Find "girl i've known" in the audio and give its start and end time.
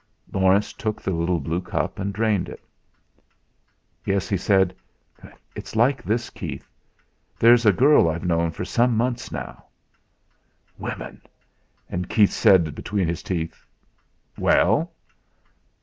7.71-8.49